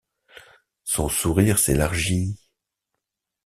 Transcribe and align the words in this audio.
Son 0.83 1.09
sourire 1.09 1.59
s’élargit. 1.59 2.39